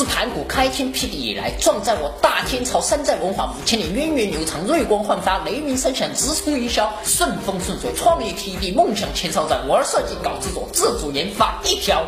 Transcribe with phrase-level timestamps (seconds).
[0.00, 9.60] 自盘古开天辟地以来，壮在我大天朝山寨文化五千年，源远流长，瑞光焕发，雷鸣声响，直冲云霄，顺风顺水，创业天地，梦想千兆载。
[9.68, 12.02] 玩设计搞制作，自主研发，一条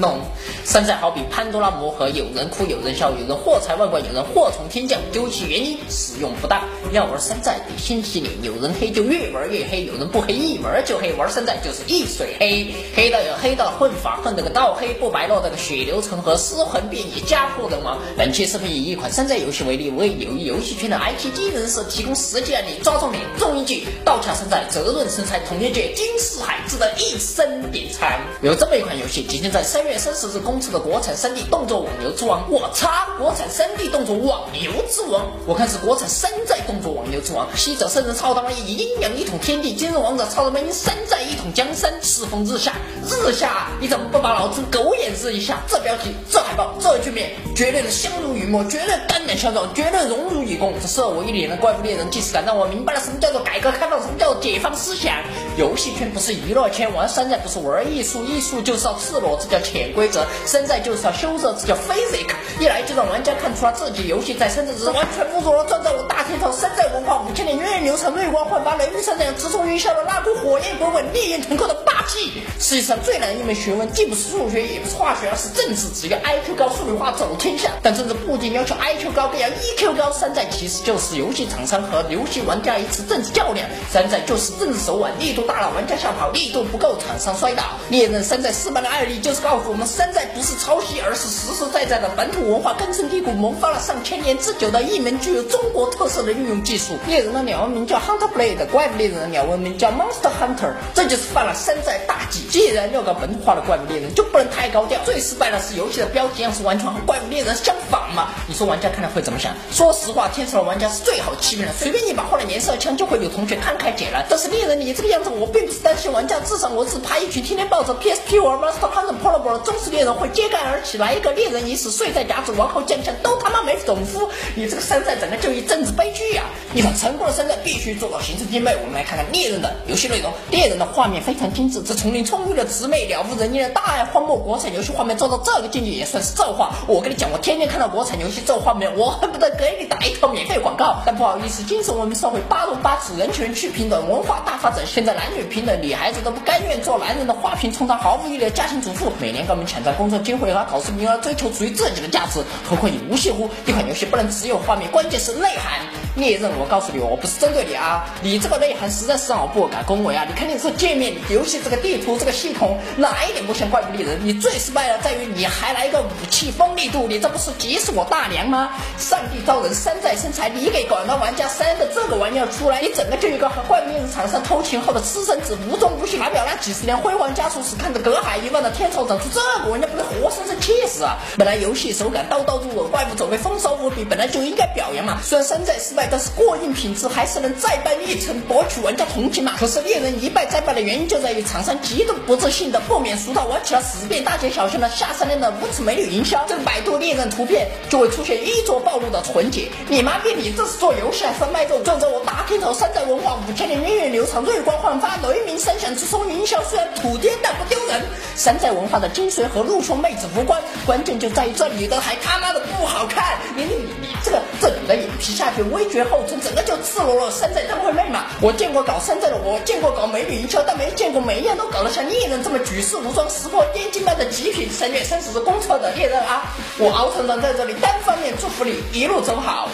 [0.00, 0.18] 龙。
[0.64, 5.00] 山寨好比潘多拉魔盒，有人哭有人笑，有人祸财万贯，有人祸从天降。
[5.12, 6.62] 究其原因，使用不当。
[6.92, 11.12] 要玩山寨得先洗脸，有人黑就越玩越黑，有人不黑一玩就黑。
[11.14, 17.98] 玩山寨就是一水黑，黑到有黑到混法，混得个倒黑不白，落得个血流成河，尸魂遍野，家破人亡。
[18.16, 28.20] 本期视频以一款山寨游戏为例，为友谊游戏圈的 IT 机人士提供实际案例，抓重点，重一句，道卡山寨，责任身材，同业界惊世海，值得一生点餐。
[28.40, 37.48] 有这么一款游戏，即将在三三月三十日公测的国产 3D 动作网游之王，我擦，国产 3D 动作网游之王，我看是国产山寨动作网游之王。
[37.56, 45.60] 西者圣人操他妈一阴阳一统天地，今日王者操他妈一山寨一统江山，世风日下，日下，你怎么不把老子狗眼日一下？
[45.66, 50.72] 这标题，这海报，这局面，绝对的相濡以沫，绝对肝胆相照，绝对荣辱与共。
[50.80, 55.12] 这射我一脸的怪物猎人，即使敢让我明白了什么叫做改革开放，什么叫做解放思想。
[55.56, 62.34] 游戏圈不是娱乐圈，玩山寨不是玩艺术，艺术就是要赤裸，这叫潜规则；山寨就是要羞涩，这叫 physics。
[62.60, 72.42] 一来就让玩家看出了自己游戏在山寨之完全不足了，站在我大天朝山寨文化五千年源远流长、锐光焕发、雷鸣山寨直冲云霄的那股火焰滚滚、烈焰腾空的霸气。
[72.60, 75.88] 世界上最难的一门学问，既不是数学，也不是化学，而是政治。
[75.94, 77.70] 只要 IQ 高，数理化走天下。
[77.82, 80.12] 但政治不仅要求 IQ 高，更要 EQ 高。
[80.12, 83.68] 山寨其实就是游戏厂商和游戏玩家一次政治较量。
[83.92, 87.64] 山寨就是政治手腕，力度大了玩家吓跑，力度不够厂商摔倒。
[87.88, 96.98] 猎人山寨失败的案例就是告诉我们，山寨不是抄袭，而是实实在在的本土文化根深蒂固、萌发了上千年之久的一门具有中国特色的运用技术。
[97.06, 102.40] 猎人的鸟文名叫 Hunter Blade，怪物猎人的鸟文名叫 Monster Hunter，这就是犯了山寨大忌。
[102.50, 105.00] 既然要搞本土化的怪物猎人，就不能太高调。
[105.04, 108.28] 最失败的是游戏的标题样式完全和怪物猎人相反嘛？
[108.46, 109.54] 你说玩家看了会怎么想？
[109.70, 114.22] 说实话，天朝的玩家是最好欺骗的，随便一把换了颜色枪就会有同学慷慨解囊。
[114.28, 124.28] 但是猎人你这个样子，我并不是担心玩家至少，我只怕一群天天抱着 PSP 玩 Monster Hunter Portable 忠实猎人会揭竿而起，来一个猎人已死，睡在甲子，王后将相都他妈没种夫。
[124.54, 126.44] 你这个山寨整个就一政治悲剧呀！
[126.74, 128.74] 一款成功的山寨必须做到形成兼备。
[128.80, 136.74] 我们来看看猎人的游戏内容，猎人的画面非常精致，这丛林充裕的植被，了无人烟的大爱荒漠，国产游戏画面做到这个境界也算是造化。
[136.86, 141.02] 我跟你讲，我天天看到国产游戏这画面，我恨不得给你打一条免费广告。
[141.04, 152.40] 但不好意思，精神文明社会八荣八耻，人权去平等，文化大发展，现在男女平等，女孩子都不甘愿做男人的花瓶，充当毫无意义的家庭主妇，每年跟我们抢占工作机会和考试名额，追求属于自己的价值。
[152.68, 153.50] 何况你无懈乎？
[153.66, 155.80] 一款游戏不能只有画面，关键是内涵。
[156.14, 160.26] 猎刃，我告诉你，我不是针对你啊，你这个内涵实在是让我不敢恭维啊！
[160.28, 164.20] 你看你这界面，游戏这个地图，这个系统，哪一点不像怪物猎人？
[164.22, 168.72] 你最失败的在于你还来一个武器锋利度，你这不是急死我大娘吗？
[168.98, 181.16] 上帝造人，山寨身材，你给广大玩家塞的这个玩意儿出来，你整个就一个和怪物猎人产生偷情后的私生子，无中无西，发表那几十年辉煌家族史，看着隔海一望的天朝长出这个玩家，不得活生生气死啊！
[181.38, 185.18] 本来游戏手感刀刀入耳，怪物走位风骚无比，本来就应该表扬嘛。
[185.22, 189.54] 虽然山寨失败，但是过硬品质还是能再办一层，博取玩家同情嘛。
[189.58, 196.44] 可是猎人一败再败的原因就在于厂商极度不自信的不免俗套，玩起了死遍大街小巷的下三滥的无耻美女营销。
[196.46, 199.68] 这个百度猎人图片就会出现衣着暴露的纯洁。
[199.88, 201.80] 你妈逼你这是做游戏还是卖肉？
[201.82, 206.62] 撞着我大天朝山寨文化五千年源远流长，瑞光焕发，雷鸣声响，直冲云霄。
[206.68, 208.02] 虽然土爹但不丢人。
[208.34, 213.38] 山寨文化的精髓和陆兄妹子无关，关键就在于这女的还他妈的不好看。
[213.56, 218.26] 你你你这个这女的眼皮下去，微绝后唇，整个就赤裸裸山寨当会妹嘛。
[218.40, 224.68] 我见过搞山寨的，我见过搞美女营销，但没见过每一样都搞得像猎人这么举世无双、石破天惊般的极品。
[224.70, 226.44] 三月三十日公测的猎人啊，
[226.78, 229.68] 我敖成长在这里单方面祝福你一路走好。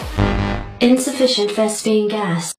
[0.79, 2.45] Insufficient Vespine gas.